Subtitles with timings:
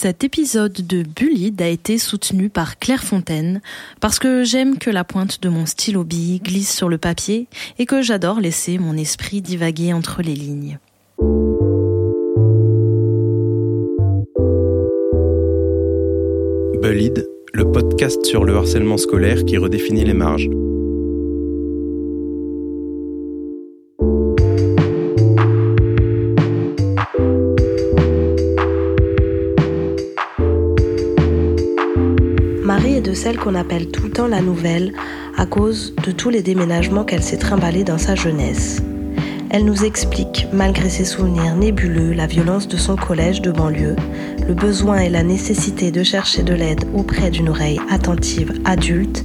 [0.00, 3.60] Cet épisode de Bullide a été soutenu par Claire Fontaine
[4.00, 7.48] parce que j'aime que la pointe de mon stylo bille glisse sur le papier
[7.80, 10.78] et que j'adore laisser mon esprit divaguer entre les lignes.
[16.80, 20.48] Bullide, le podcast sur le harcèlement scolaire qui redéfinit les marges.
[33.36, 34.92] Qu'on appelle tout le temps la nouvelle
[35.36, 38.82] à cause de tous les déménagements qu'elle s'est trimballés dans sa jeunesse.
[39.50, 43.96] Elle nous explique, malgré ses souvenirs nébuleux, la violence de son collège de banlieue,
[44.46, 49.24] le besoin et la nécessité de chercher de l'aide auprès d'une oreille attentive adulte,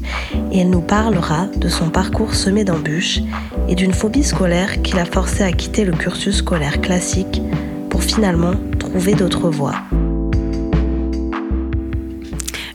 [0.52, 3.20] et elle nous parlera de son parcours semé d'embûches
[3.68, 7.42] et d'une phobie scolaire qui l'a forcée à quitter le cursus scolaire classique
[7.90, 9.76] pour finalement trouver d'autres voies.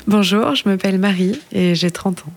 [0.08, 2.32] Bonjour, je m'appelle Marie et j'ai 30 ans.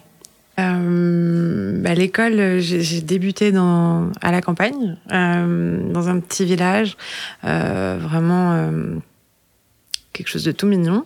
[0.59, 6.97] Euh, à l'école, j'ai débuté à la campagne, euh, dans un petit village,
[7.45, 8.69] euh, vraiment
[10.11, 11.05] quelque chose de tout mignon.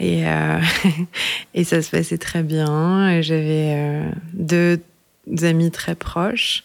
[0.00, 0.24] Et,
[1.64, 3.22] ça se passait très bien.
[3.22, 4.02] J'avais
[4.34, 4.82] deux
[5.40, 6.62] amis très proches.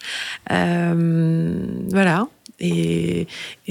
[0.50, 2.28] voilà.
[2.60, 3.26] Et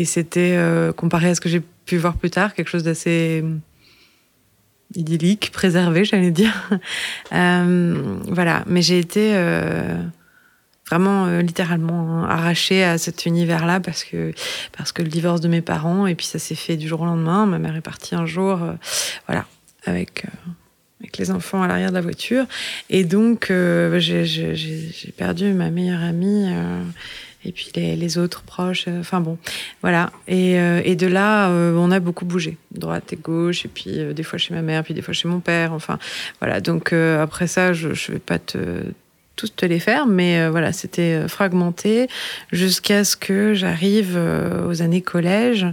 [0.06, 0.58] c'était,
[0.96, 3.44] comparé à ce que j'ai pu voir plus tard, quelque chose d'assez
[4.98, 6.70] idyllique, préservé, j'allais dire.
[7.34, 10.02] Euh, voilà, mais j'ai été euh,
[10.88, 14.34] vraiment euh, littéralement arrachée à cet univers-là parce que
[14.78, 17.06] parce que le divorce de mes parents et puis ça s'est fait du jour au
[17.06, 17.46] lendemain.
[17.46, 18.60] Ma mère est partie un jour,
[19.28, 19.46] voilà,
[19.86, 20.24] avec
[21.02, 22.46] avec les enfants à l'arrière de la voiture
[22.90, 23.52] et donc
[23.98, 26.48] j'ai perdu ma meilleure amie
[27.46, 28.86] et puis les, les autres proches.
[28.88, 29.38] euh, Enfin bon,
[29.82, 30.12] voilà.
[30.28, 34.14] Et, euh, et de là, euh, on a beaucoup bougé, droite et gauche, et puis
[34.14, 35.74] des fois chez ma mère, puis des fois chez mon père.
[35.74, 36.00] Enfin,
[36.40, 36.60] voilà.
[36.62, 38.58] Donc après ça, je ne vais pas te
[39.36, 42.08] tous te les faire, mais voilà, c'était fragmenté
[42.52, 44.20] jusqu'à ce que j'arrive
[44.68, 45.68] aux années collège.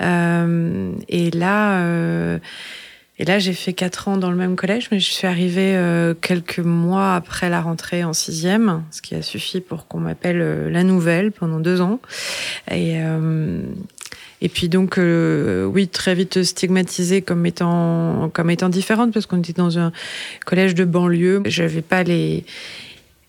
[0.00, 2.38] Et là,
[3.20, 6.14] et là, j'ai fait quatre ans dans le même collège, mais je suis arrivée euh,
[6.14, 10.70] quelques mois après la rentrée en sixième, ce qui a suffi pour qu'on m'appelle euh,
[10.70, 11.98] la nouvelle pendant deux ans.
[12.70, 13.60] Et, euh,
[14.40, 19.52] et puis donc, oui, très vite stigmatisée comme étant, comme étant différente, parce qu'on était
[19.52, 19.90] dans un
[20.46, 21.42] collège de banlieue.
[21.46, 22.44] J'avais pas les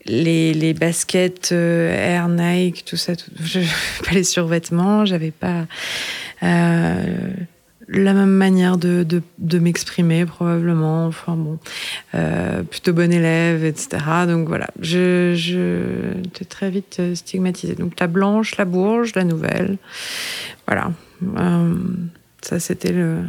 [0.05, 3.59] les, les baskets Air Nike, tout ça, tout, je,
[4.05, 5.65] pas les survêtements, j'avais pas
[7.91, 11.57] la même manière de, de, m'exprimer probablement, enfin bon,
[12.13, 13.97] euh, plutôt bon élève, etc.
[14.27, 17.75] Donc voilà, je, je j'étais très vite euh, stigmatisée.
[17.75, 19.77] Donc la blanche, la bourge, la nouvelle,
[20.67, 20.91] voilà.
[21.37, 21.73] Euh,
[22.41, 23.23] ça c'était le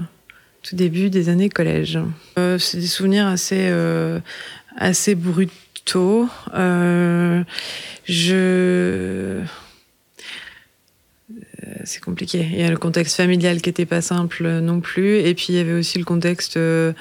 [0.63, 1.99] tout début des années collège.
[2.39, 4.21] Euh, c'est des souvenirs assez euh,
[4.77, 6.29] assez brutaux.
[6.55, 7.43] Euh,
[8.05, 9.41] je
[11.85, 12.47] c'est compliqué.
[12.53, 15.55] Il y a le contexte familial qui était pas simple non plus, et puis il
[15.57, 16.93] y avait aussi le contexte euh,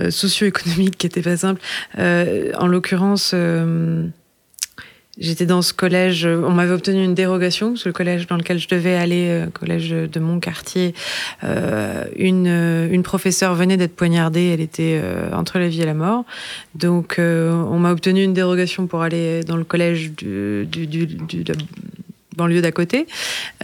[0.00, 1.60] euh, socio-économique qui était pas simple.
[1.98, 4.04] Euh, en l'occurrence, euh,
[5.18, 6.26] j'étais dans ce collège.
[6.26, 9.90] On m'avait obtenu une dérogation parce que le collège dans lequel je devais aller, collège
[9.90, 10.94] de mon quartier,
[11.42, 14.50] une une professeure venait d'être poignardée.
[14.52, 15.00] Elle était
[15.32, 16.24] entre la vie et la mort.
[16.74, 20.66] Donc, on m'a obtenu une dérogation pour aller dans le collège du,
[22.36, 23.06] banlieue d'à côté.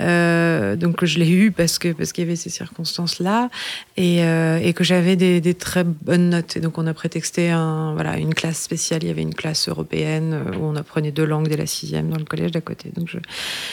[0.01, 3.51] Euh, donc je l'ai eu parce que parce qu'il y avait ces circonstances là
[3.97, 6.57] et, euh, et que j'avais des, très bonnes notes.
[6.57, 9.03] Et donc on a prétexté un voilà une classe spéciale.
[9.03, 12.09] Il y avait une classe européenne euh, où on apprenait deux langues dès la sixième
[12.09, 12.91] dans le collège d'à côté.
[12.95, 13.09] Donc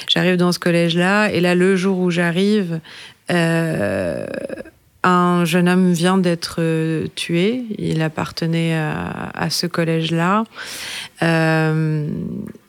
[0.08, 2.80] j'arrive dans ce collège là et là le jour où j'arrive.
[5.04, 7.64] Un jeune homme vient d'être euh, tué.
[7.78, 10.44] Il appartenait à, ce collège-là.
[11.24, 12.08] Euh,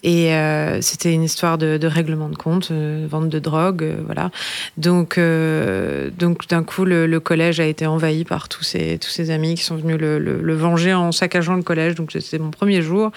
[0.02, 4.30] et euh, c'était une histoire de, règlement de compte, vente de drogue, voilà.
[4.76, 9.98] Donc, d'un coup, le, collège a été envahi par tous ses, amis qui sont venus
[9.98, 11.94] le venger en saccageant le collège.
[11.94, 13.10] Donc, c'était mon premier jour.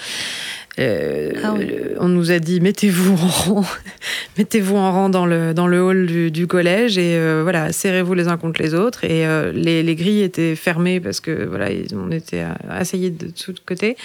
[0.79, 1.69] Euh, Ah oui.
[1.99, 3.65] On nous a dit mettez-vous en rang,
[4.37, 8.13] mettez-vous en rang dans le dans le hall du, du collège et euh, voilà serrez-vous
[8.13, 11.71] les uns contre les autres et euh, les, les grilles étaient fermées parce que voilà
[11.71, 13.97] ils- on était assaillis de tous côtés.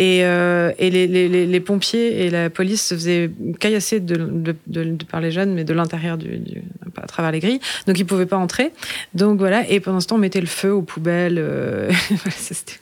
[0.00, 4.54] Et, euh, et les, les, les, les pompiers et la police se faisaient caillasser de,
[4.68, 6.62] de, par les jeunes, mais de l'intérieur du, du,
[6.96, 7.58] à travers les grilles.
[7.88, 8.70] Donc ils pouvaient pas entrer.
[9.14, 9.68] Donc voilà.
[9.68, 11.38] Et pendant ce temps, on mettait le feu aux poubelles.
[11.40, 11.90] euh,
[12.30, 12.78] c'était-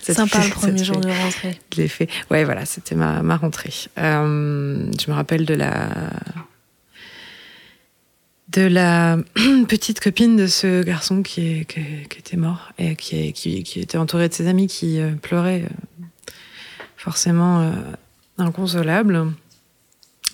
[0.00, 1.58] Sympa le premier jour de rentrée.
[1.74, 2.08] je l'ai fait.
[2.30, 3.74] Ouais, voilà, c'était ma, ma rentrée.
[3.98, 5.88] Euh, je me rappelle de la
[8.52, 9.18] de la
[9.68, 11.80] petite copine de ce garçon qui, qui,
[12.18, 15.64] était mort et qui, qui, était entouré de ses amis qui euh, pleuraient
[17.00, 17.70] forcément euh,
[18.38, 19.26] inconsolables.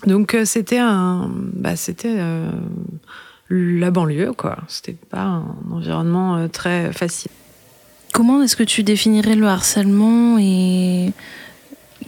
[0.05, 2.19] Donc c'était un, bah, c'était
[3.49, 4.57] la banlieue quoi.
[4.67, 7.31] C'était pas un environnement très facile.
[8.13, 11.13] Comment est-ce que tu définirais le harcèlement et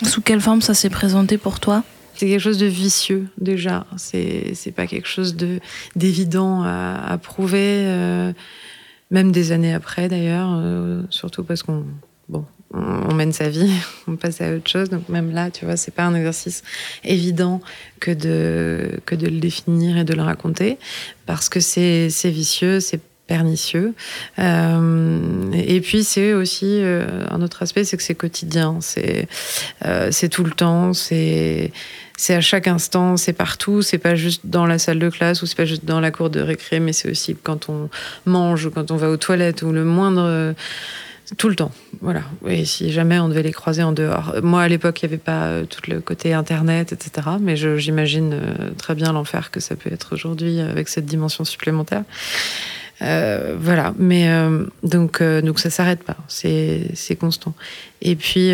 [0.04, 1.84] sous quelle forme ça s'est présenté pour toi?
[2.16, 3.86] C'est quelque chose de vicieux déjà.
[3.96, 5.60] C'est c'est pas quelque chose de
[5.96, 8.34] d'évident à, prouver, euh,
[9.12, 10.50] même des années après d'ailleurs.
[10.52, 11.86] Euh, surtout parce qu'on
[12.28, 13.71] bon on, mène sa vie,
[14.07, 14.89] on passe à autre chose.
[14.89, 16.63] Donc même là, tu vois, c'est pas un exercice
[17.04, 17.62] évident
[18.00, 20.77] que de que de le définir et de le raconter
[21.25, 23.94] parce que c'est vicieux, c'est pernicieux.
[24.39, 29.27] Euh, et puis c'est aussi un autre aspect, c'est que c'est quotidien, c'est
[30.12, 31.71] c'est tout le temps, c'est
[32.19, 33.81] c'est à chaque instant, c'est partout.
[33.81, 36.30] C'est pas juste dans la salle de classe ou c'est pas juste dans la cour
[36.30, 37.89] de récré, mais c'est aussi quand on
[38.25, 40.54] mange ou quand on va aux toilettes ou le moindre.
[41.38, 41.72] Tout le temps,
[42.02, 42.24] voilà.
[42.48, 44.34] Et si jamais on devait les croiser en dehors.
[44.42, 47.28] Moi, à l'époque, il n'y avait pas euh, tout le côté Internet, etc.
[47.40, 52.04] Mais j'imagine euh, très bien l'enfer que ça peut être aujourd'hui avec cette dimension supplémentaire.
[53.02, 54.28] Euh, voilà, mais
[54.84, 57.54] donc donc ça s'arrête pas, c'est constant.
[58.02, 58.52] Et puis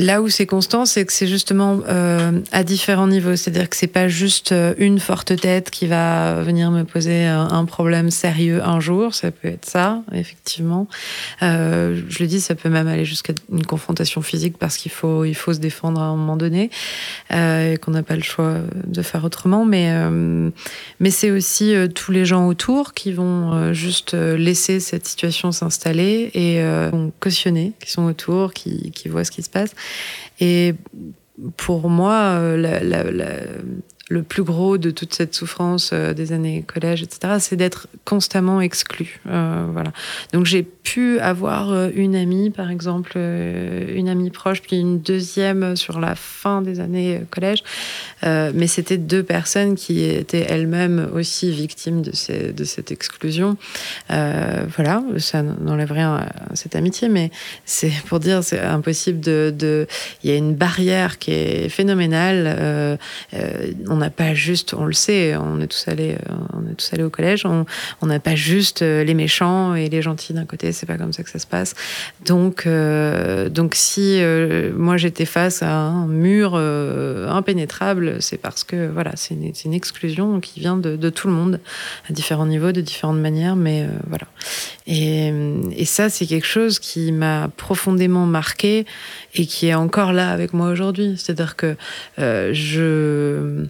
[0.00, 3.36] Là où c'est constant, c'est que c'est justement euh, à différents niveaux.
[3.36, 7.64] C'est-à-dire que c'est pas juste euh, une forte tête qui va venir me poser un,
[7.66, 9.14] problème sérieux un jour.
[9.14, 10.88] Ça peut être ça, effectivement.
[11.42, 15.26] Euh, je le dis, ça peut même aller jusqu'à une confrontation physique parce qu'il faut,
[15.26, 16.70] il faut se défendre à un moment donné
[17.30, 18.54] euh, et qu'on n'a pas le choix
[18.86, 19.66] de faire autrement.
[19.66, 20.48] Mais, euh,
[20.98, 26.30] mais c'est aussi euh, tous les gens autour qui vont juste laisser cette situation s'installer
[26.32, 26.62] et
[27.20, 29.74] cautionner, qui sont autour, qui, qui voient ce qui se passe.
[30.40, 30.74] Et
[31.56, 32.56] pour moi, euh,
[34.10, 38.60] le plus gros de toute cette souffrance euh, des années collège, etc., c'est d'être constamment
[38.60, 39.20] exclu.
[39.28, 39.92] Euh, voilà.
[40.32, 46.00] Donc j'ai pu avoir une amie, par exemple, une amie proche, puis une deuxième sur
[46.00, 47.62] la fin des années collège,
[48.24, 53.56] mais c'était deux personnes qui étaient elles-mêmes aussi victimes de, cette exclusion.
[54.08, 57.30] voilà, ça n'enlève rien à cette amitié, mais
[57.64, 59.86] c'est pour dire, c'est impossible de,
[60.24, 62.44] Il y a une barrière qui est phénoménale.
[62.46, 62.96] Euh,
[63.34, 66.92] euh, n'a pas juste, on le sait, on est tous allés, euh, on est tous
[66.92, 67.46] allés au collège.
[67.46, 70.72] On n'a pas juste les méchants et les gentils d'un côté.
[70.72, 71.74] C'est pas comme ça que ça se passe.
[72.26, 74.20] Donc, donc si
[74.74, 80.60] moi j'étais face à un mur impénétrable, c'est parce que voilà, c'est une, exclusion qui
[80.60, 81.60] vient de, tout le monde
[82.08, 84.26] à différents niveaux, de différentes manières, mais voilà.
[84.86, 85.32] Et,
[85.76, 88.86] et ça, c'est quelque chose qui m'a profondément marqué
[89.34, 91.14] et qui est encore là avec moi aujourd'hui.
[91.16, 91.76] C'est-à-dire que
[92.18, 93.66] euh, je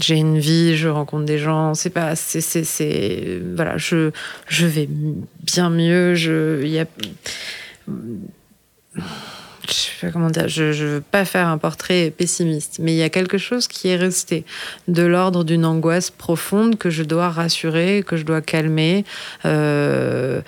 [0.00, 4.10] j'ai une vie, je rencontre des gens, c'est pas, c'est, c'est, voilà, je,
[4.48, 6.86] je vais bien mieux, je, il y a,
[9.68, 13.68] je sais pas veux pas faire un portrait pessimiste, mais il y a quelque chose
[13.68, 14.44] qui est resté
[14.86, 19.04] de l'ordre d'une angoisse profonde que je dois rassurer, que je dois calmer.
[19.44, 20.40] Euh,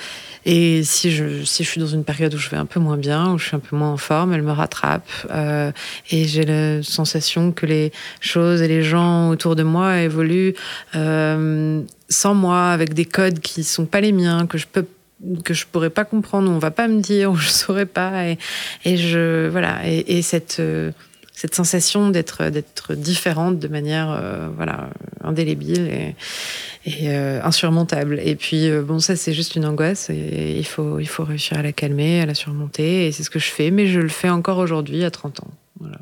[0.47, 2.97] et si je, si je suis dans une période où je vais un peu moins
[2.97, 5.09] bien, où je suis un peu moins en forme, elle me rattrape.
[5.31, 5.71] Euh,
[6.11, 10.55] et j'ai la sensation que les choses et les gens autour de moi évoluent
[10.95, 14.87] euh, sans moi, avec des codes qui sont pas les miens, que je peux
[15.45, 18.39] que je pourrais pas comprendre, on va pas me dire, je saurais pas, et,
[18.85, 20.93] et je voilà, et, et cette euh,
[21.41, 24.91] cette sensation d'être d'être différente de manière euh, voilà
[25.25, 26.15] indélébile et,
[26.85, 28.21] et euh, insurmontable.
[28.23, 31.57] Et puis euh, bon ça c'est juste une angoisse et il faut il faut réussir
[31.57, 34.09] à la calmer, à la surmonter et c'est ce que je fais mais je le
[34.09, 35.51] fais encore aujourd'hui à 30 ans.
[35.79, 35.99] Voilà.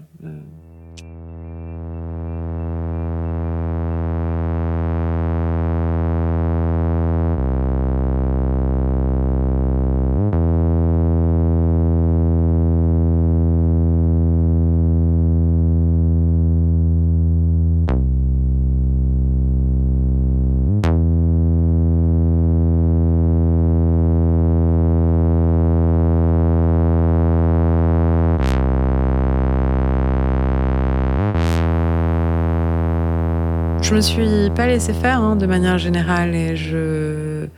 [33.99, 37.49] Me suis pas laissé faire hein, de manière générale et je.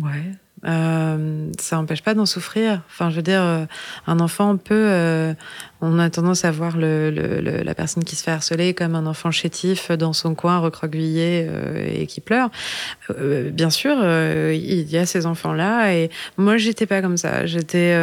[0.00, 0.32] Ouais.
[0.64, 2.82] Euh, ça n'empêche pas d'en souffrir.
[2.88, 3.64] Enfin, je veux dire, euh,
[4.08, 4.74] un enfant peut.
[4.74, 5.34] Euh,
[5.82, 9.92] on a tendance à voir la personne qui se fait harceler comme un enfant chétif
[9.92, 11.48] dans son coin, recroquevillé
[11.86, 12.50] et qui pleure.
[13.52, 13.94] bien sûr,
[14.52, 15.94] il y a ces enfants-là.
[15.94, 17.46] Et moi, j'étais pas comme ça.
[17.46, 17.94] J'étais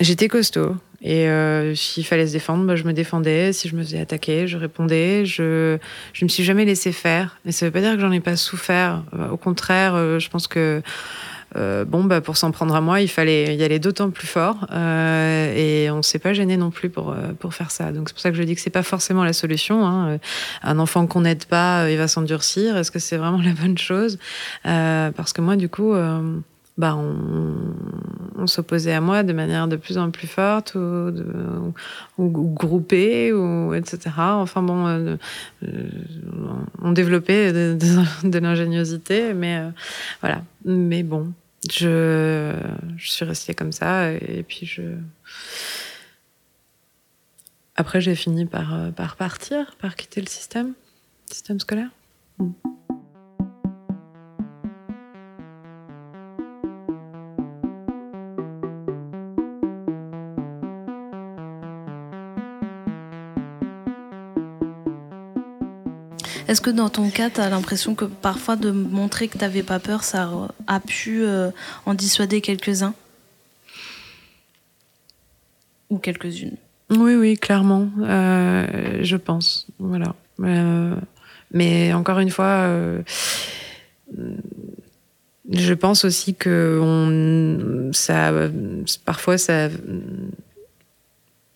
[0.00, 0.76] J'étais costaud.
[1.04, 3.52] Et euh, s'il fallait se défendre, bah, je me défendais.
[3.52, 5.26] Si je me faisais attaquer, je répondais.
[5.26, 5.78] Je
[6.12, 7.38] je me suis jamais laissé faire.
[7.44, 9.02] Mais ça veut pas dire que j'en ai pas souffert.
[9.30, 10.82] Au contraire, je pense que
[11.56, 14.66] euh, bon, bah, pour s'en prendre à moi, il fallait y aller d'autant plus fort.
[14.72, 17.92] Euh, et on ne s'est pas gêné non plus pour, euh, pour faire ça.
[17.92, 19.86] Donc c'est pour ça que je dis que c'est pas forcément la solution.
[19.86, 20.18] Hein.
[20.62, 22.76] Un enfant qu'on n'aide pas, il va s'endurcir.
[22.76, 24.18] Est-ce que c'est vraiment la bonne chose?
[24.62, 25.94] Parce que moi, du coup,
[26.78, 31.24] bah, on, s'opposait à moi de manière de plus en plus forte ou, de,
[32.18, 34.10] ou, groupée, ou, etc.
[34.18, 35.18] Enfin bon,
[36.82, 39.62] on développait de, l'ingéniosité, mais
[40.20, 40.42] voilà.
[40.64, 41.32] Mais bon,
[41.70, 42.52] je,
[42.98, 44.82] suis restée comme ça et puis je.
[47.76, 50.74] Après, j'ai fini par, euh, par partir, par quitter le système,
[51.26, 51.88] système scolaire.
[52.38, 52.50] Mm.
[66.52, 69.62] Est-ce que dans ton cas, tu as l'impression que parfois de montrer que tu n'avais
[69.62, 70.30] pas peur, ça
[70.66, 71.50] a pu euh,
[71.86, 72.92] en dissuader quelques-uns?
[75.88, 76.58] Ou quelques-unes?
[76.90, 79.66] Oui, oui, clairement, euh, je pense.
[79.78, 80.14] Voilà.
[80.40, 80.94] Euh,
[81.52, 82.68] mais encore une fois,
[85.50, 87.90] je pense aussi que
[89.06, 89.70] parfois, ça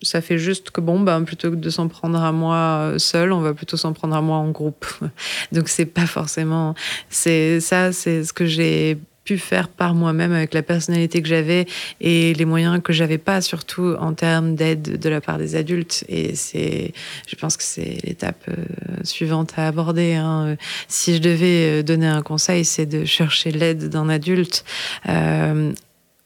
[0.01, 3.41] ça fait juste que bon, ben, plutôt que de s'en prendre à moi seul, on
[3.41, 4.85] va plutôt s'en prendre à moi en groupe.
[5.51, 6.75] Donc c'est pas forcément,
[7.09, 11.65] c'est ça, c'est ce que j'ai pu faire par moi-même avec la personnalité que j'avais
[11.99, 16.05] et les moyens que j'avais pas, surtout en termes d'aide de la part des adultes.
[16.07, 16.93] Et c'est,
[17.27, 18.55] je pense que c'est l'étape euh,
[19.03, 20.13] suivante à aborder.
[20.13, 20.55] Hein.
[20.87, 24.63] Si je devais euh, donner un conseil, c'est de chercher l'aide d'un adulte.
[25.09, 25.73] Euh,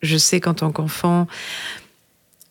[0.03, 1.27] je sais qu'en tant qu'enfant,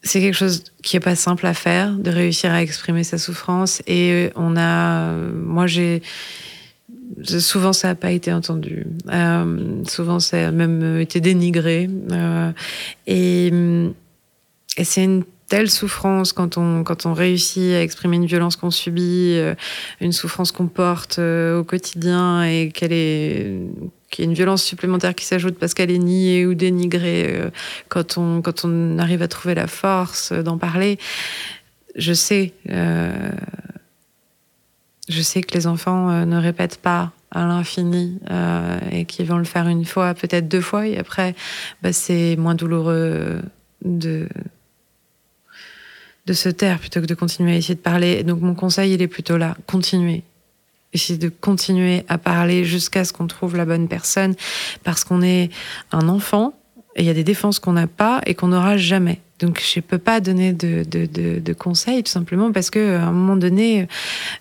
[0.03, 3.83] c'est quelque chose qui est pas simple à faire, de réussir à exprimer sa souffrance.
[3.87, 6.03] Et on a, moi j'ai,
[7.25, 8.87] souvent ça n'a pas été entendu.
[9.13, 11.91] Euh, souvent ça a même été dénigré.
[12.13, 12.51] Euh,
[13.07, 13.53] et,
[14.77, 18.71] et c'est une telle souffrance quand on, quand on réussit à exprimer une violence qu'on
[18.71, 19.55] subit, euh,
[20.01, 23.61] une souffrance qu'on porte au quotidien et qu'elle est
[24.11, 27.51] qu'il y ait une violence supplémentaire qui s'ajoute parce qu'elle est niée ou dénigrée euh,
[27.89, 30.99] quand, on, quand on arrive à trouver la force d'en parler.
[31.97, 33.31] Je sais, euh,
[35.09, 38.19] je sais que les enfants euh, ne répètent pas à l'infini
[38.91, 41.37] et qu'ils vont le faire une fois, peut-être deux fois, et après,
[41.81, 43.41] bah, c'est moins douloureux
[43.85, 44.27] de
[46.31, 48.23] de se taire plutôt que de continuer à essayer de parler.
[48.23, 50.23] Donc mon conseil, il est plutôt là, continuez
[50.93, 54.35] essayer de continuer à parler jusqu'à ce qu'on trouve la bonne personne,
[54.83, 55.51] parce qu'on est
[55.93, 56.53] un enfant,
[56.97, 59.21] et il y a des défenses qu'on n'a pas et qu'on n'aura jamais.
[59.41, 62.97] Donc je ne peux pas donner de, de, de, de, conseils tout simplement parce que
[62.97, 63.89] à un moment donné,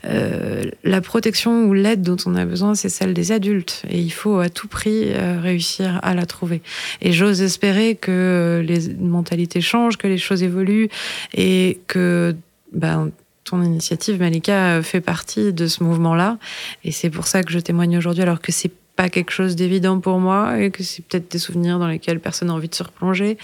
[0.05, 4.11] euh, la protection ou l'aide dont on a besoin, c'est celle des adultes et il
[4.11, 6.61] faut à tout prix euh, réussir à la trouver.
[7.01, 10.89] Et j'ose espérer que les mentalités changent, que les choses évoluent
[11.33, 12.35] et que
[12.73, 13.09] ben,
[13.45, 16.37] ton initiative, Malika, fait partie de ce mouvement-là.
[16.83, 19.99] Et c'est pour ça que je témoigne aujourd'hui, alors que c'est pas quelque chose d'évident
[20.01, 22.83] pour moi et que c'est peut-être des souvenirs dans lesquels personne n'a envie de se
[22.83, 23.37] replonger.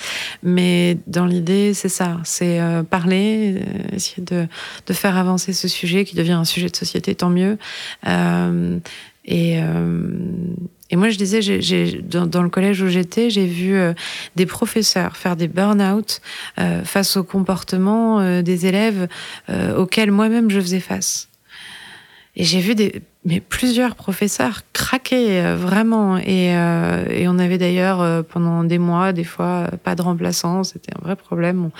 [0.43, 4.47] Mais dans l'idée, c'est ça, c'est euh, parler, euh, essayer de,
[4.85, 7.57] de, faire avancer ce sujet qui devient un sujet de société, tant mieux.
[8.05, 8.79] Euh,
[9.24, 9.59] et,
[10.91, 13.93] et moi, je disais, j'ai, dans, dans, le collège où j'étais, j'ai vu euh,
[14.35, 16.21] des professeurs faire des burn-out
[16.59, 19.07] euh, face au comportement euh, des élèves
[19.77, 21.27] auxquels moi-même je faisais face.
[22.38, 26.18] Et j'ai vu des, mais plusieurs professeurs craquaient euh, vraiment.
[26.18, 30.63] Et, euh, et, on avait d'ailleurs euh, pendant des mois, des fois, pas de remplaçants.
[30.63, 31.65] C'était un vrai problème.
[31.65, 31.72] On,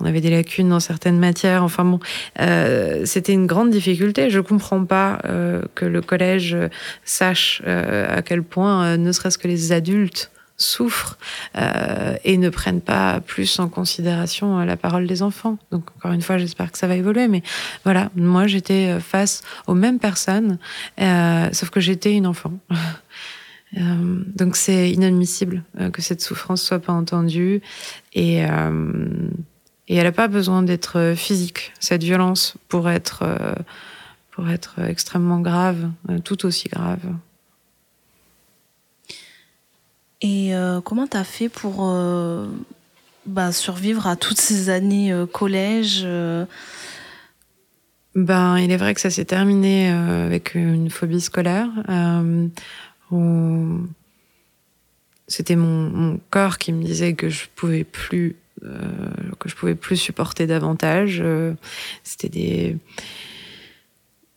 [0.00, 1.64] on, avait des lacunes dans certaines matières.
[1.64, 2.00] Enfin bon,
[2.40, 4.30] euh, c'était une grande difficulté.
[4.30, 6.56] Je comprends pas euh, que le collège
[7.04, 11.18] sache à quel point, ne serait-ce que les adultes, souffrent
[11.56, 15.58] euh, et ne prennent pas plus en considération euh, la parole des enfants.
[15.72, 17.28] Donc encore une fois, j'espère que ça va évoluer.
[17.28, 17.42] Mais
[17.84, 20.58] voilà, moi j'étais euh, face aux mêmes personnes,
[21.52, 22.52] sauf que j'étais une enfant.
[23.76, 25.62] Donc c'est inadmissible
[25.92, 27.62] que cette souffrance soit pas entendue
[28.14, 31.72] et, et elle n'a pas besoin d'être physique.
[31.78, 33.22] Cette violence pour être
[34.32, 35.88] pour être extrêmement grave,
[36.24, 36.98] tout aussi grave.
[40.22, 42.46] Et euh, comment tu as fait pour euh,
[43.26, 46.06] bah, survivre à toutes ces années euh, collège
[48.14, 51.68] ben, Il est vrai que ça s'est terminé avec une phobie scolaire.
[55.26, 58.36] C'était mon, corps qui me disait que je pouvais plus
[59.38, 61.24] que je pouvais plus supporter davantage.
[62.04, 62.76] C'était des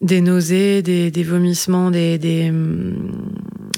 [0.03, 2.51] des nausées, des, vomissements, des, des,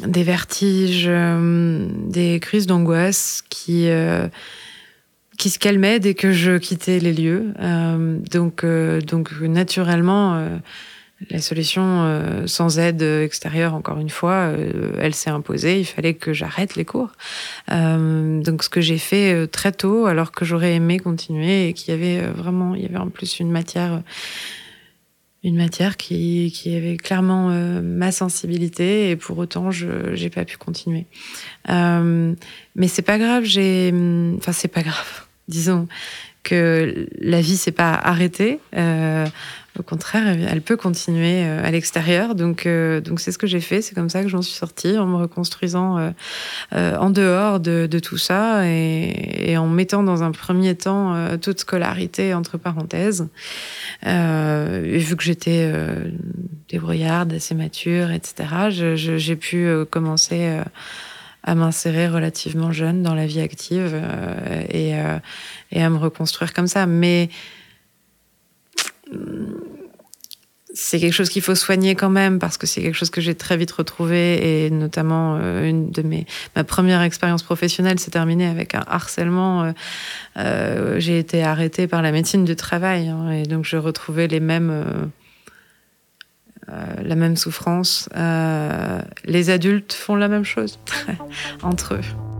[0.05, 3.89] des vertiges, des crises d'angoisse qui
[5.37, 7.53] qui se calmait dès que je quittais les lieux.
[7.59, 10.57] Euh, donc, euh, donc naturellement, euh,
[11.29, 14.51] la solution sans aide extérieure, encore une fois,
[14.99, 15.79] elle s'est imposée.
[15.79, 17.11] Il fallait que j'arrête les cours.
[17.69, 21.97] donc, ce que j'ai fait très tôt, alors que j'aurais aimé continuer et qu'il y
[21.97, 24.01] avait vraiment, il y avait en plus une matière
[25.45, 27.49] une matière qui, avait clairement
[27.81, 31.05] ma sensibilité et pour autant je j'ai pas pu continuer.
[31.69, 32.33] Euh,
[32.75, 33.93] mais c'est pas grave, j'ai
[34.37, 35.87] enfin c'est pas grave disons
[36.43, 38.59] que la vie s'est pas arrêtée.
[38.75, 39.25] Euh,
[39.79, 42.35] au contraire, elle peut continuer euh, à l'extérieur.
[42.35, 43.81] Donc, euh, donc c'est ce que j'ai fait.
[43.81, 46.13] C'est comme ça que j'en suis sortie, en me reconstruisant
[46.71, 52.57] en dehors de, tout ça et, en mettant dans un premier temps toute scolarité entre
[52.57, 53.27] parenthèses.
[54.05, 55.71] et vu que j'étais
[56.69, 58.45] débrouillarde, assez mature, etc.,
[58.95, 60.61] j'ai pu commencer
[61.45, 65.19] à m'insérer relativement jeune dans la vie active euh, et, euh,
[65.71, 66.87] et, à me reconstruire comme ça.
[66.87, 67.29] Mais
[70.75, 73.33] c'est quelque chose qu'il faut soigner quand même parce que c'est quelque chose que j'ai
[73.33, 78.47] très vite retrouvé et notamment euh, une de mes ma première expérience professionnelle s'est terminée
[78.47, 79.73] avec un harcèlement.
[80.37, 84.39] Euh, j'ai été arrêtée par la médecine du travail hein, et donc je retrouvais les
[84.39, 85.11] mêmes
[86.69, 88.09] euh, la même souffrance.
[88.15, 90.79] Euh, les adultes font la même chose
[91.61, 92.34] entre eux.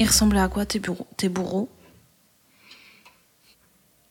[0.00, 0.80] Il ressemblait à quoi tes,
[1.18, 1.68] tes bourreaux?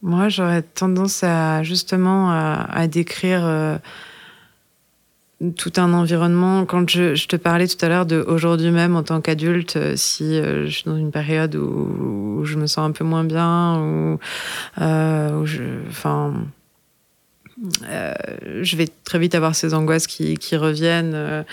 [0.04, 3.78] Moi, j'aurais tendance à justement à, décrire euh,
[5.58, 6.66] tout un environnement.
[6.66, 10.40] Quand je, te parlais tout à l'heure de aujourd'hui même en tant qu'adulte, euh, si
[10.40, 14.20] euh, je suis dans une période où, je me sens un peu moins bien, ou
[14.78, 16.34] je, enfin,
[17.82, 21.46] je vais très vite avoir ces angoisses qui reviennent.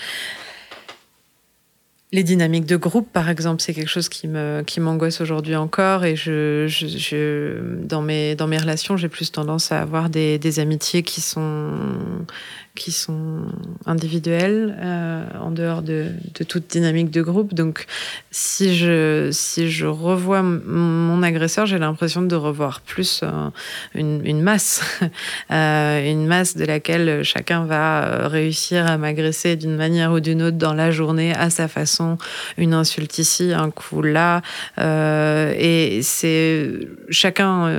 [2.13, 6.05] Les dynamiques de groupe, par exemple, c'est quelque chose qui me qui m'angoisse aujourd'hui encore.
[6.05, 10.59] Et je, je, dans mes dans mes relations, j'ai plus tendance à avoir des, des
[10.59, 11.73] amitiés qui sont
[12.77, 13.41] qui sont
[13.85, 16.11] individuelles euh, en dehors de,
[16.47, 17.53] toute dynamique de groupe.
[17.53, 17.85] Donc,
[18.31, 23.23] si je si je revois mon agresseur, j'ai l'impression de revoir plus
[23.95, 24.81] une, masse,
[25.51, 30.43] euh, une masse de laquelle chacun va euh, réussir à m'agresser d'une manière ou d'une
[30.43, 32.17] autre dans la journée à sa façon
[32.57, 34.41] une insulte ici, un coup là.
[34.77, 37.71] Et c'est chacun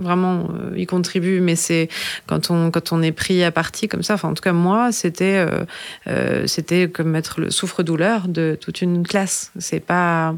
[0.00, 1.88] vraiment y contribue, mais c'est
[2.26, 4.11] quand on quand on est pris à partie comme ça.
[4.24, 5.46] En tout cas moi, c'était
[6.46, 9.52] c'était comme mettre le souffre-douleur de toute une classe.
[9.58, 10.34] C'est pas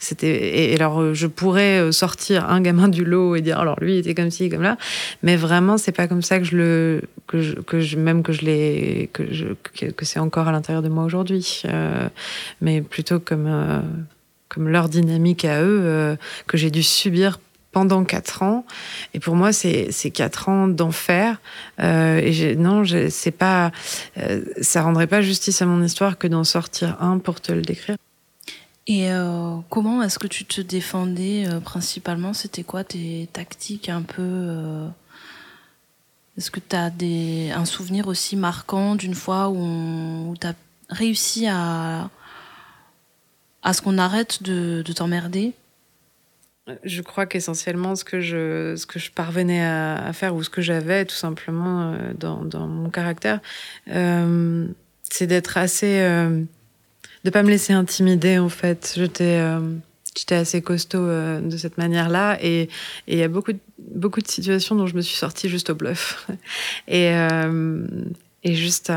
[0.00, 3.78] c'était et alors euh, je pourrais euh, sortir un gamin du lot et dire alors
[3.80, 4.76] lui il était comme ci comme là,
[5.22, 8.32] mais vraiment c'est pas comme ça que je le que je, que je même que
[8.32, 12.08] je l'ai que je que, c'est encore à l'intérieur de moi aujourd'hui, euh,
[12.60, 13.82] mais plutôt comme
[14.48, 17.38] comme leur dynamique à eux que j'ai dû subir
[17.72, 18.64] pendant quatre ans.
[19.14, 21.40] Et pour moi, c'est quatre ans d'enfer.
[21.80, 23.70] Euh, et non, c'est pas,
[24.60, 27.96] ça rendrait pas justice à mon histoire que d'en sortir un pour te le décrire.
[28.86, 32.32] Et euh, comment est-ce que tu te défendais euh, principalement?
[32.32, 34.88] C'était quoi tes tactiques un peu euh,
[36.36, 40.54] Est-ce que tu as des, un souvenir aussi marquant d'une fois où, tu as
[40.88, 42.10] réussi à,
[43.62, 45.52] à ce qu'on arrête de t'emmerder?
[46.84, 50.62] Je crois qu'essentiellement, ce, que je, ce que je parvenais à, faire ou ce que
[50.62, 53.40] j'avais tout simplement dans, dans, mon caractère,
[53.86, 56.00] c'est d'être assez
[57.24, 58.94] de pas me laisser intimider en fait.
[58.96, 59.60] J'étais euh,
[60.16, 62.68] j'étais assez costaud euh, de cette manière-là et
[63.06, 65.74] il y a beaucoup de, beaucoup de situations dont je me suis sortie juste au
[65.74, 66.26] bluff
[66.88, 67.86] et euh,
[68.42, 68.90] et juste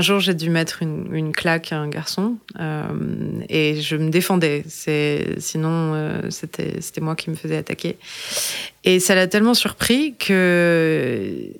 [0.00, 2.36] jour, j'ai dû mettre une, claque à un garçon
[3.48, 4.64] et je me défendais.
[4.66, 7.98] Sinon c'était c'était moi qui me faisais attaquer
[8.84, 11.50] et ça l'a tellement surpris que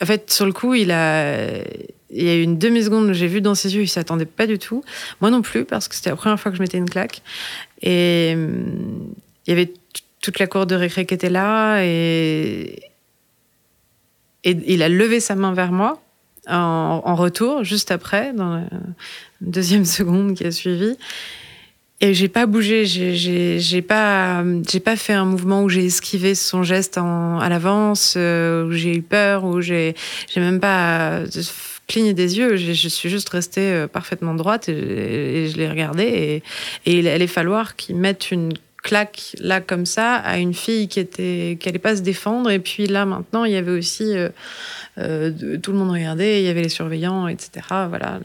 [0.00, 1.62] en fait sur le coup il a
[2.10, 4.46] il y a eu une demi-seconde où j'ai vu dans ses yeux, il s'attendait pas
[4.46, 4.82] du tout.
[5.20, 7.22] Moi non plus, parce que c'était la première fois que je mettais une claque.
[7.82, 9.72] Et il y avait
[10.20, 11.82] toute la cour de récré qui était là.
[11.84, 12.80] Et,
[14.44, 16.02] et il a levé sa main vers moi.
[16.48, 18.68] En, retour, juste après, dans la
[19.40, 20.96] deuxième seconde qui a suivi.
[22.02, 26.62] Et j'ai pas bougé, j'ai pas, j'ai pas fait un mouvement où j'ai esquivé son
[26.62, 29.94] geste à l'avance, euh, où j'ai eu peur, où j'ai,
[30.32, 31.20] j'ai même pas
[31.88, 32.56] cligné des yeux.
[32.56, 36.04] Je suis juste restée euh, parfaitement droite et, je l'ai regardé.
[36.04, 36.42] Et,
[36.86, 41.00] et il allait falloir qu'il mette une claque là comme ça à une fille qui
[41.00, 42.50] était qui allait pas se défendre.
[42.50, 44.30] Et puis là maintenant il y avait aussi euh,
[44.98, 48.20] euh, tout le monde regardait il y avait les surveillants etc voilà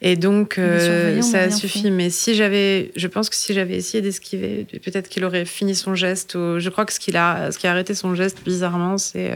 [0.00, 1.90] et donc euh, ça a suffi.
[1.90, 5.94] Mais si j'avais je pense que si j'avais essayé d'esquiver peut-être qu'il aurait fini son
[5.94, 9.32] geste je crois que ce qu'il a ce qui a arrêté son geste bizarrement c'est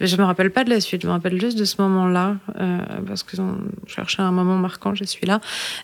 [0.00, 1.02] je me rappelle pas de la suite.
[1.02, 2.36] Je me rappelle juste de ce moment là
[3.06, 3.42] parce que je
[3.86, 5.40] cherchais un moment marquant je suis là.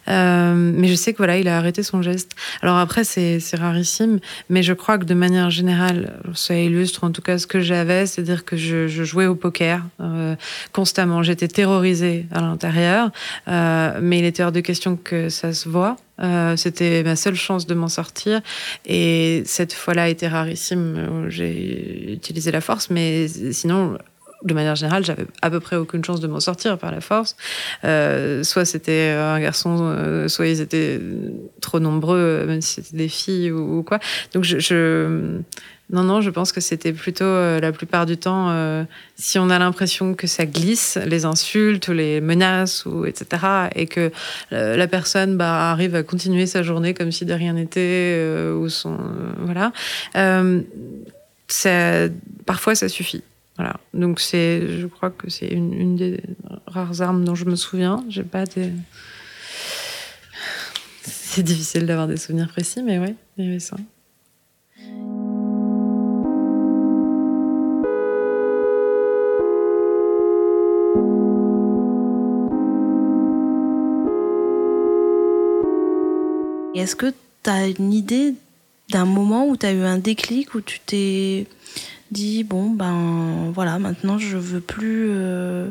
[0.06, 2.32] Mais je sais que voilà il a arrêté son geste.
[2.62, 7.10] Alors après c'est c'est rarissime, mais je crois que de manière générale, ça illustre en
[7.10, 10.34] tout cas ce que j'avais, c'est-à-dire que je, jouais au poker euh,
[10.72, 11.22] constamment.
[11.22, 13.10] J'étais terrorisée à l'intérieur,
[13.48, 15.96] euh, mais il était hors de question que ça se voit.
[16.20, 18.40] Euh, c'était ma seule chance de m'en sortir.
[18.86, 21.26] Et cette fois-là était rarissime.
[21.28, 23.98] J'ai utilisé la force, mais sinon,
[24.44, 27.36] de manière générale, j'avais à peu près aucune chance de m'en sortir par la force.
[27.84, 31.00] Euh, soit c'était un garçon, euh, soit ils étaient
[31.60, 33.98] trop nombreux, même si c'était des filles ou, quoi.
[34.34, 35.40] Donc je,
[35.90, 38.54] non, non, je pense que c'était plutôt euh, la plupart du temps,
[39.16, 43.42] si on a l'impression que ça glisse, les insultes, les menaces, ou etc.,
[43.74, 44.12] et que
[44.50, 48.20] la personne bah, arrive à continuer sa journée comme si de rien n'était,
[48.54, 48.98] ou son
[49.38, 49.72] voilà,
[51.48, 52.08] ça,
[52.44, 53.22] parfois ça suffit.
[53.56, 53.76] Voilà.
[53.92, 56.20] Donc c'est, je crois que c'est une, des
[56.66, 58.04] rares armes dont je me souviens.
[58.08, 58.72] J'ai pas des.
[61.02, 63.76] C'est difficile d'avoir des souvenirs précis, mais ouais, il y avait ça.
[76.84, 78.34] Est-ce que tu as une idée
[78.90, 81.46] d'un moment où tu as eu un déclic, où tu t'es
[82.14, 85.68] dit bon ben voilà maintenant je veux plus euh,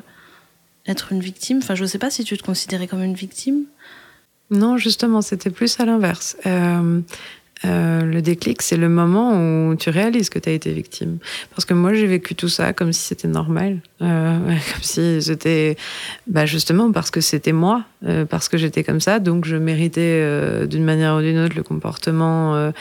[0.85, 1.59] être une victime.
[1.63, 3.63] Enfin je sais pas si tu te considérais comme une victime.
[4.51, 6.37] Non justement c'était plus à l'inverse.
[6.45, 7.01] Euh,
[7.65, 11.19] euh, le déclic, c'est le moment où tu réalises que tu as été victime.
[11.51, 13.79] Parce que moi, j'ai vécu tout ça comme si c'était normal.
[13.99, 15.77] Comme si c'était.
[16.27, 20.23] Bah, justement, parce que c'était moi, euh, parce que j'étais comme ça, donc je méritais
[20.67, 22.71] d'une manière ou d'une autre le comportement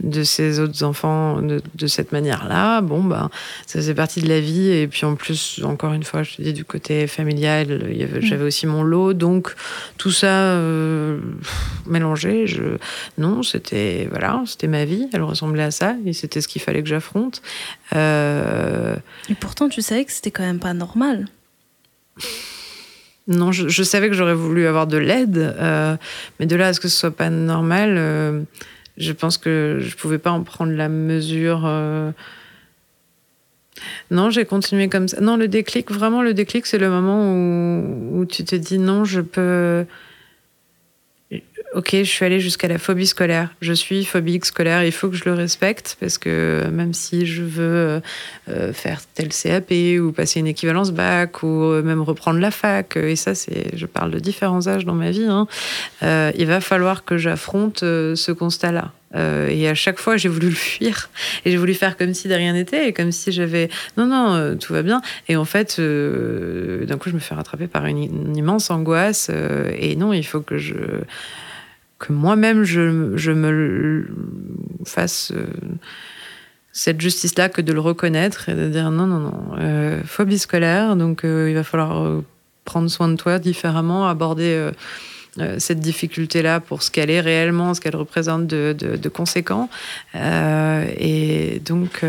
[0.00, 2.80] de ces autres enfants de, de cette manière-là.
[2.80, 3.30] Bon, bah,
[3.66, 4.70] ça faisait partie de la vie.
[4.70, 8.20] Et puis en plus, encore une fois, je te dis, du côté familial, mm.
[8.20, 9.12] j'avais aussi mon lot.
[9.12, 9.54] Donc
[9.98, 10.58] tout ça
[11.86, 12.62] mélangé, je...
[13.18, 14.08] non, c'était.
[14.10, 17.42] Voilà c'était ma vie, elle ressemblait à ça, et c'était ce qu'il fallait que j'affronte.
[17.94, 18.96] Euh,
[19.28, 21.26] et pourtant, tu savais que c'était quand même pas normal.
[23.30, 25.96] Non, je, savais que j'aurais voulu avoir de l'aide, euh,
[26.38, 28.42] mais de là à ce que ce soit pas normal, euh,
[28.96, 31.60] je pense que je pouvais pas en prendre la mesure.
[34.10, 35.20] Non, j'ai continué comme ça.
[35.20, 39.04] Non, le déclic, vraiment, le déclic, c'est le moment où, où tu te dis non,
[39.04, 39.86] je peux
[41.74, 43.50] ok, je suis allée jusqu'à la phobie scolaire.
[43.60, 47.42] Je suis phobique scolaire, il faut que je le respecte parce que même si je
[47.42, 48.02] veux
[48.48, 52.96] euh, faire tel CAP ou passer une équivalence bac ou euh, même reprendre la fac,
[52.96, 55.46] et ça, c'est, je parle de différents âges dans ma vie, hein,
[56.02, 58.92] euh, il va falloir que j'affronte ce constat-là.
[59.48, 61.10] et à chaque fois, j'ai voulu le fuir
[61.44, 64.56] et j'ai voulu faire comme si de rien n'était et comme si j'avais non non
[64.56, 65.02] tout va bien.
[65.28, 69.30] Et en fait, d'un coup, je me fais rattraper par une immense angoisse
[69.78, 70.74] et non, il faut que je
[72.00, 74.08] que moi-même je, me
[74.84, 75.46] fasse euh,
[76.72, 80.96] cette justice-là que de le reconnaître et de dire non, non, non, euh, phobie scolaire,
[80.96, 82.22] donc euh, il va falloir
[82.64, 84.70] prendre soin de toi différemment, aborder
[85.58, 89.68] cette difficulté-là pour ce qu'elle est réellement, ce qu'elle représente de, de conséquent.
[90.14, 92.04] et donc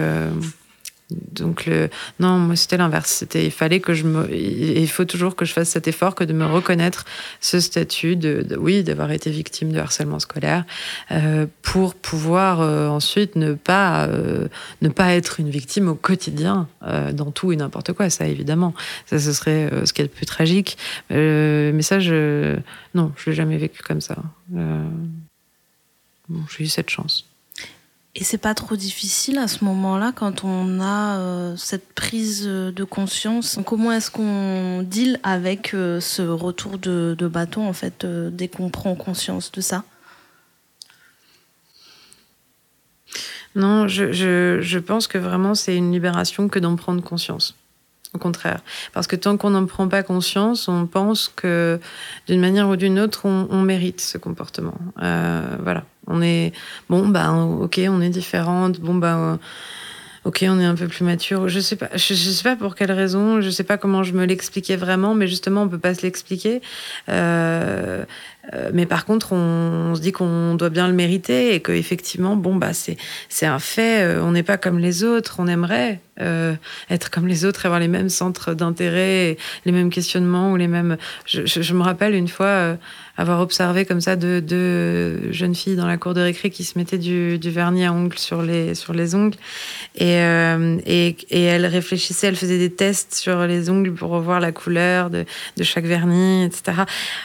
[1.32, 3.12] donc le non, moi c'était l'inverse.
[3.12, 6.24] C'était il fallait que je me, il faut toujours que je fasse cet effort que
[6.24, 7.06] de me reconnaître
[7.40, 10.66] ce statut de, oui d'avoir été victime de harcèlement scolaire
[11.12, 14.48] euh, pour pouvoir euh, ensuite ne pas euh,
[14.82, 16.68] ne pas être une victime au quotidien
[17.14, 18.10] dans tout et n'importe quoi.
[18.10, 18.74] Ça évidemment,
[19.06, 20.78] ça ce serait ce qui est le plus tragique.
[21.10, 22.58] mais ça je
[22.96, 24.18] non, je l'ai jamais vécu comme ça.
[26.30, 27.31] Bon, j'ai eu cette chance.
[28.14, 32.84] Et c'est pas trop difficile à ce moment-là quand on a euh, cette prise de
[32.84, 33.58] conscience.
[33.66, 38.70] Comment est-ce qu'on deal avec euh, ce retour de, bâton en fait euh, dès qu'on
[38.70, 39.86] prend conscience de ça?
[43.56, 47.56] Non, je, je, je, pense que vraiment c'est une libération que d'en prendre conscience.
[48.14, 48.62] Au contraire.
[48.94, 51.80] Parce que tant qu'on n'en prend pas conscience, on pense que
[52.28, 54.76] d'une manière ou d'une autre, on, mérite ce comportement.
[55.02, 55.84] Euh, voilà.
[56.08, 56.52] On est,
[56.90, 59.38] bon, bah, ok, on est différente, bon, bah,
[60.24, 61.48] ok, on est un peu plus mature.
[61.48, 64.26] Je sais pas, je, sais pas pour quelle raison, je sais pas comment je me
[64.26, 66.62] l'expliquais vraiment, mais justement, on peut pas se l'expliquer.
[67.10, 68.04] Euh,
[68.54, 72.56] euh, mais par contre, on, se dit qu'on doit bien le mériter et qu'effectivement, bon,
[72.56, 72.98] bah, c'est,
[73.30, 74.04] c'est un fait.
[74.04, 75.36] Euh, on n'est pas comme les autres.
[75.40, 76.56] On aimerait euh,
[76.90, 80.98] être comme les autres, avoir les mêmes centres d'intérêt, les mêmes questionnements ou les mêmes.
[81.26, 82.78] Je, me rappelle une fois
[83.18, 86.98] avoir observé comme ça deux, jeunes filles dans la cour de récré qui se mettaient
[86.98, 89.38] du, vernis à ongles sur les, sur les ongles
[89.96, 90.20] et,
[90.86, 95.10] et, et, elles réfléchissaient, elles faisaient des tests sur les ongles pour revoir la couleur
[95.10, 95.26] de,
[95.58, 96.84] de chaque vernis, etc.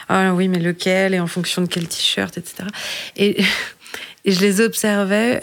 [0.09, 2.67] Ah oui, mais lequel et en fonction de quel t-shirt, etc.
[3.15, 3.41] Et,
[4.25, 5.41] et, je les observais.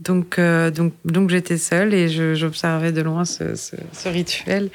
[0.00, 4.70] Donc, euh, donc, donc j'étais seule et j'observais de loin ce, ce, rituel.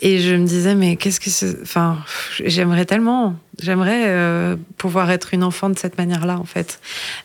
[0.00, 1.62] Et je me disais, mais qu'est-ce que c'est.
[1.62, 1.98] Enfin,
[2.44, 6.80] j'aimerais tellement J'aimerais euh, pouvoir être une enfant de cette manière-là, en fait.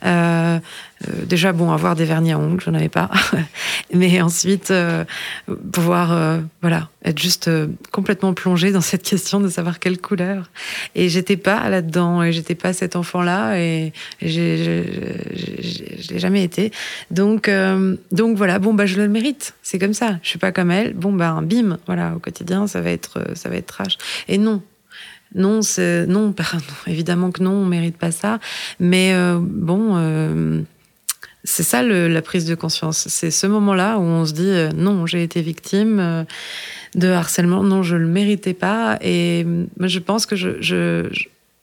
[0.05, 0.59] Euh,
[1.07, 3.09] euh, déjà, bon, avoir des vernis à ongles, j'en avais pas.
[3.93, 4.73] Mais ensuite,
[5.71, 7.49] pouvoir, voilà, être juste
[7.91, 10.49] complètement plongée dans cette question de savoir quelle couleur.
[10.93, 14.83] Et j'étais pas là-dedans, et j'étais pas cet enfant-là, et, je
[16.11, 16.71] l'ai jamais été.
[17.11, 17.49] Donc,
[18.11, 19.53] donc voilà, bon, bah, je le mérite.
[19.61, 20.17] C'est comme ça.
[20.21, 20.93] Je suis pas comme elle.
[20.93, 23.97] Bon, bah, bim, voilà, au quotidien, ça va être, ça va être trash.
[24.27, 24.61] Et non,
[25.33, 25.59] non,
[26.07, 26.33] non,
[26.87, 28.39] évidemment que non, on mérite pas ça.
[28.79, 30.61] Mais euh, bon, euh,
[31.43, 33.07] c'est ça la prise de conscience.
[33.09, 36.25] C'est ce moment-là où on se dit euh, non, j'ai été victime
[36.95, 38.97] de harcèlement, non, je le méritais pas.
[39.01, 39.45] Et
[39.79, 41.09] je pense que je,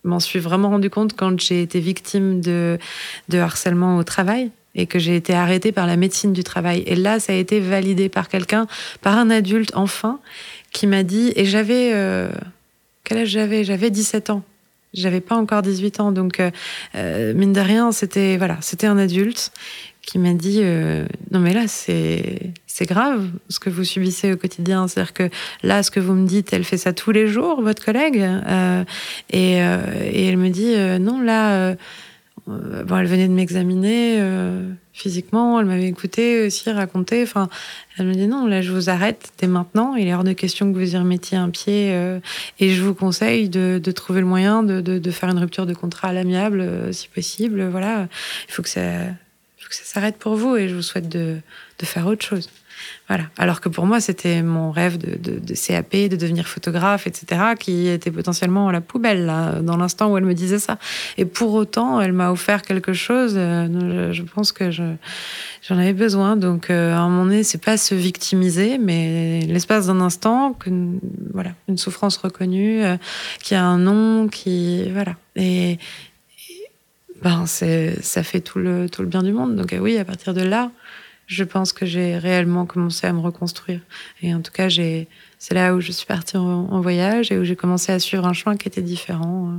[0.05, 2.77] m'en suis vraiment rendu compte quand j'ai été victime de,
[3.29, 6.83] de harcèlement au travail et que j'ai été arrêtée par la médecine du travail.
[6.87, 8.67] Et là, ça a été validé par quelqu'un,
[9.01, 10.19] par un adulte enfin,
[10.73, 11.93] qui m'a dit, et j'avais
[13.13, 14.43] quel âge j'avais J'avais 17 ans.
[14.95, 16.51] J'avais pas encore 18 ans, donc euh,
[16.95, 19.53] euh, mine de rien, c'était voilà, c'était un adulte
[20.03, 24.89] qui m'a dit euh, non mais là c'est grave ce que vous subissez au quotidien,
[24.89, 25.31] c'est-à-dire que
[25.63, 28.23] là ce que vous me dites, elle fait ça tous les jours, votre collègue,
[29.31, 31.75] et, et elle me dit non là
[32.47, 34.21] bon, elle venait de m'examiner
[34.93, 37.23] physiquement, elle m'avait écouté aussi, raconté.
[37.23, 37.49] Enfin,
[37.99, 39.95] elle me dit non, là, je vous arrête dès maintenant.
[39.97, 41.93] Il est hors de question que vous y remettiez un pied.
[41.93, 42.21] Euh,
[42.61, 45.67] et je vous conseille de, de trouver le moyen de, de, de, faire une rupture
[45.67, 47.69] de contrat à l'amiable, si possible.
[47.69, 48.09] Voilà,
[48.49, 49.07] il faut que ça,
[49.59, 50.57] faut que ça s'arrête pour vous.
[50.57, 51.39] Et je vous souhaite de,
[51.79, 52.49] de faire autre chose.
[53.09, 53.25] Voilà.
[53.37, 58.11] Alors que pour moi, c'était mon rêve de, CAP, de devenir photographe, etc., qui était
[58.11, 59.27] potentiellement à la poubelle,
[59.63, 60.79] dans l'instant où elle me disait ça.
[61.19, 63.35] Et pour autant, elle m'a offert quelque chose.
[63.37, 64.97] Euh, je, pense que j'en
[65.71, 66.37] avais besoin.
[66.37, 70.71] Donc, euh, à un moment donné, c'est pas se victimiser, mais l'espace d'un instant, que,
[71.33, 72.97] voilà, une souffrance reconnue, euh,
[73.43, 75.17] qui a un nom, qui, voilà.
[75.37, 75.79] Et,
[77.23, 79.55] ben, ça fait tout le, tout le bien du monde.
[79.55, 80.73] Donc, oui, à partir de là,
[81.27, 83.81] je pense que j'ai réellement commencé à me reconstruire.
[84.23, 87.57] Et en tout cas, c'est là où je suis partie en, voyage et où j'ai
[87.57, 89.59] commencé à suivre un chemin qui était différent, euh,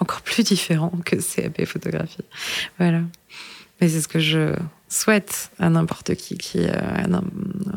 [0.00, 2.24] encore plus différent que CAP photographie.
[2.78, 3.00] Voilà.
[3.80, 4.54] Mais c'est ce que je
[4.88, 7.22] souhaite à n'importe qui, qui euh, un,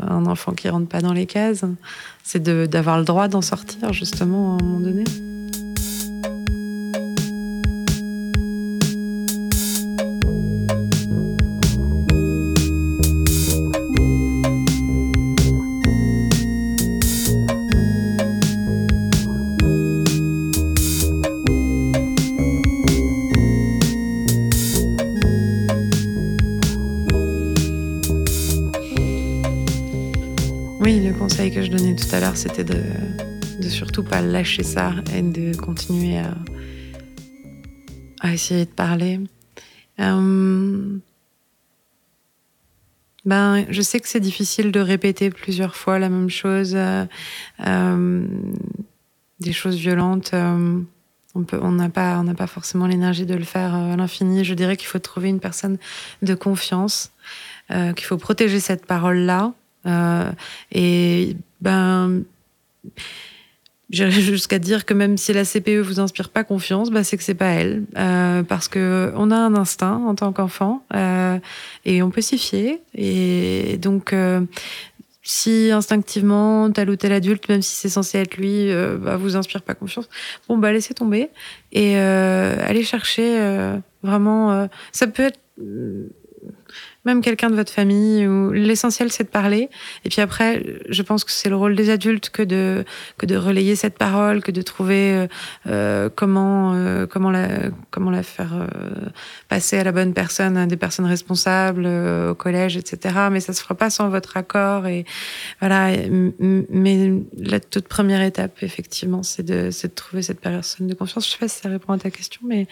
[0.08, 1.66] un, enfant qui rentre pas dans les cases,
[2.24, 5.04] c'est d'avoir le droit d'en sortir justement à un moment donné.
[32.38, 32.84] C'était de,
[33.60, 36.20] de surtout pas lâcher ça et de continuer
[38.22, 39.20] à, essayer de parler.
[40.00, 41.00] Euh,
[43.26, 47.06] ben, je sais que c'est difficile de répéter plusieurs fois la même chose, euh,
[47.66, 48.28] euh,
[49.40, 50.32] des choses violentes.
[50.34, 54.46] on n'a pas, on n'a pas forcément l'énergie de le faire à l'infini.
[54.46, 55.80] Je dirais qu'il faut trouver une personne
[56.22, 57.12] de confiance,
[57.70, 59.54] qu'il faut protéger cette parole-là
[60.72, 62.24] et ben,
[63.90, 67.24] j'irais jusqu'à dire que même si la CPE vous inspire pas confiance, bah, c'est que
[67.24, 71.40] c'est pas elle, euh, parce que on a un instinct en tant qu'enfant euh,
[71.86, 72.80] et on peut s'y fier.
[72.96, 74.14] Et donc,
[75.24, 78.70] si instinctivement tel ou tel adulte, même si c'est censé être lui,
[79.00, 80.10] bah, vous inspire pas confiance,
[80.48, 81.30] bon bah laissez tomber
[81.72, 83.40] et allez chercher
[84.04, 84.70] vraiment.
[84.92, 85.40] ça peut être
[87.08, 88.28] même quelqu'un de votre famille.
[88.28, 89.70] Ou l'essentiel, c'est de parler.
[90.06, 92.84] Et puis après, je pense que c'est le rôle des adultes que de
[93.18, 95.28] que de relayer cette parole, que de trouver euh,
[95.68, 97.48] euh comment euh, comment la
[97.90, 98.68] comment la faire euh,
[99.48, 103.16] passer à la bonne personne, à des personnes responsables au collège, etc.
[103.32, 104.86] Mais ça se fera pas sans votre accord.
[104.86, 105.06] Et
[105.62, 105.92] voilà.
[106.70, 111.26] Mais la toute première étape, effectivement, c'est de c'est de trouver cette personne de confiance.
[111.26, 112.68] Je sais pas si ça répond à ta question, mais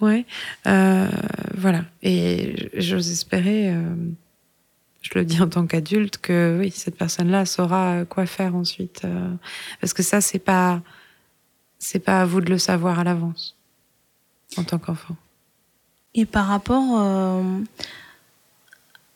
[0.00, 0.24] ouais.
[0.64, 1.82] voilà.
[2.02, 3.94] Et j'ose espérer euh,
[5.02, 9.02] je le dis en tant qu'adulte, que oui, cette personne-là saura quoi faire ensuite.
[9.04, 9.32] Euh,
[9.80, 10.82] parce que ça, c'est pas,
[11.78, 13.56] c'est pas à vous de le savoir à l'avance,
[14.56, 15.16] en tant qu'enfant.
[16.14, 17.42] Et par rapport euh,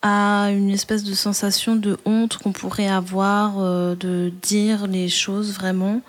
[0.03, 3.57] à une espèce de sensation de honte qu'on pourrait avoir
[3.97, 6.03] de dire les choses vraiment,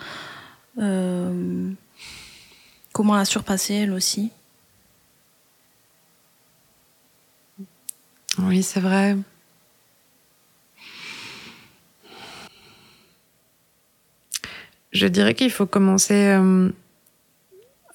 [0.76, 1.76] comment
[3.15, 4.32] la surpasser elle aussi?
[8.39, 9.17] Oui, c'est vrai.
[14.91, 16.36] Je dirais qu'il faut commencer.
[16.38, 16.70] Euh,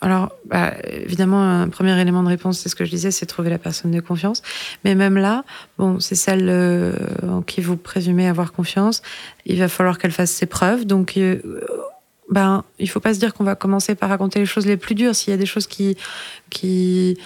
[0.01, 3.51] alors, bah, évidemment, un premier élément de réponse, c'est ce que je disais, c'est trouver
[3.51, 4.43] la personne de confiance.
[4.85, 5.45] Mais même là,
[5.79, 6.93] bon, c'est celle euh,
[7.27, 9.03] en qui vous présumez avoir confiance.
[9.47, 10.85] Il va falloir qu'elle fasse ses preuves.
[10.87, 11.41] Donc, euh,
[12.31, 14.95] ben, il faut pas se dire qu'on va commencer par raconter les choses les plus
[14.95, 15.15] dures.
[15.15, 15.97] S'il y a des choses qui,
[16.51, 17.19] qui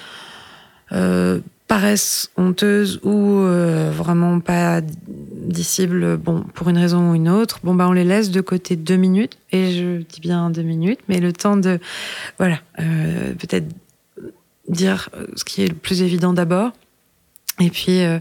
[1.71, 7.77] paraissent honteuses ou euh, vraiment pas dissibles, bon, pour une raison ou une autre, bon,
[7.77, 11.21] bah, on les laisse de côté deux minutes, et je dis bien deux minutes, mais
[11.21, 11.79] le temps de,
[12.39, 13.69] voilà, euh, peut-être
[14.69, 16.73] dire ce qui est le plus évident d'abord.
[17.61, 18.19] Et puis, euh,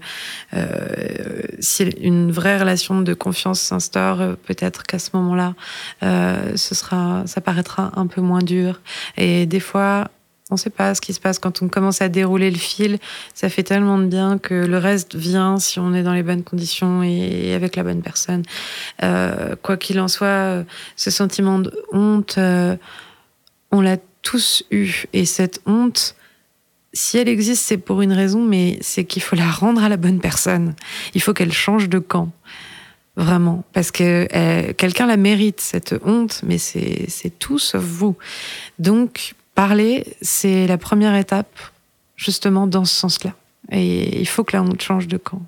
[1.60, 5.56] si une vraie relation de confiance s'instaure, peut-être qu'à ce moment-là,
[6.04, 8.80] ce sera, ça paraîtra un peu moins dur.
[9.18, 10.12] Et des fois,
[10.50, 12.98] on ne sait pas ce qui se passe quand on commence à dérouler le fil.
[13.34, 16.44] Ça fait tellement de bien que le reste vient si on est dans les bonnes
[16.44, 18.44] conditions et avec la bonne personne.
[19.04, 20.64] Euh, quoi qu'il en soit,
[20.96, 22.76] ce sentiment de honte, euh,
[23.72, 25.06] on l'a tous eu.
[25.14, 26.16] Et cette honte,
[26.94, 29.98] si elle existe, c'est pour une raison, mais c'est qu'il faut la rendre à la
[29.98, 30.76] bonne personne.
[31.14, 32.32] Il faut qu'elle change de camp.
[33.16, 38.16] Vraiment, parce que euh, quelqu'un la mérite, cette honte, mais c'est tout sauf vous.
[38.78, 41.60] Donc, parler, c'est la première étape
[42.16, 43.34] justement dans ce sens-là.
[43.70, 45.42] Et il faut que la honte change de camp.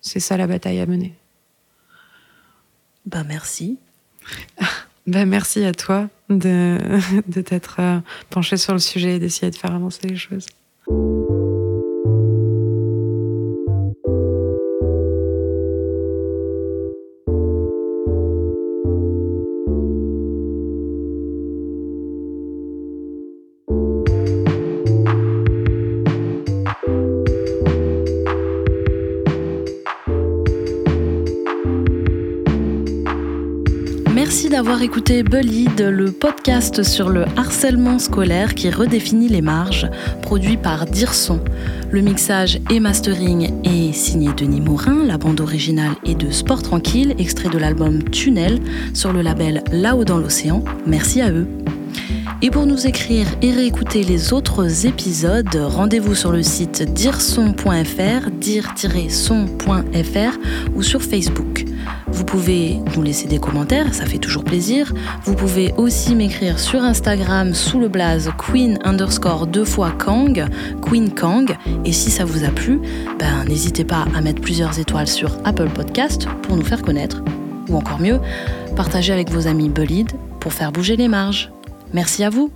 [0.00, 1.14] C'est ça la bataille à mener.
[3.06, 3.78] Bah merci.
[5.06, 6.76] bah merci à toi de,
[7.28, 10.46] de t'être euh, penché sur le sujet et d'essayer de faire avancer les choses.
[34.60, 39.88] D'avoir écouté Bullied, le podcast sur le harcèlement scolaire qui redéfinit les marges,
[40.20, 41.40] produit par Dirson.
[41.90, 47.14] Le mixage et mastering est signé Denis Morin, la bande originale est de Sport Tranquille,
[47.18, 48.58] extrait de l'album Tunnel
[48.92, 50.62] sur le label Là-haut dans l'océan.
[50.86, 51.48] Merci à eux.
[52.42, 60.38] Et pour nous écrire et réécouter les autres épisodes, rendez-vous sur le site dirson.fr, dire-son.fr
[60.74, 61.64] ou sur Facebook.
[62.12, 64.92] Vous pouvez nous laisser des commentaires, ça fait toujours plaisir.
[65.24, 70.46] Vous pouvez aussi m'écrire sur Instagram sous le blaze queen underscore deux fois Kang,
[70.82, 71.56] Queen Kang.
[71.84, 72.80] Et si ça vous a plu,
[73.18, 77.22] ben, n'hésitez pas à mettre plusieurs étoiles sur Apple Podcast pour nous faire connaître.
[77.68, 78.18] Ou encore mieux,
[78.76, 81.50] partagez avec vos amis Bullied pour faire bouger les marges.
[81.92, 82.50] Merci à vous